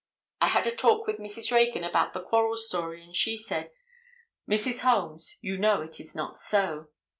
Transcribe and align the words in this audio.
I 0.41 0.47
had 0.47 0.65
a 0.65 0.75
talk 0.75 1.05
with 1.05 1.17
Mrs. 1.17 1.51
Reagan 1.51 1.83
about 1.83 2.13
the 2.13 2.23
quarrel 2.23 2.57
story, 2.57 3.03
and 3.03 3.15
she 3.15 3.37
said, 3.37 3.69
'Mrs. 4.49 4.79
Holmes, 4.79 5.37
you 5.41 5.59
know 5.59 5.81
it 5.83 5.99
is 5.99 6.15
not 6.15 6.35
so. 6.35 6.87